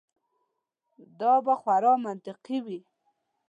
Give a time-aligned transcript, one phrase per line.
[1.19, 2.79] دا به خورا منطقي وي.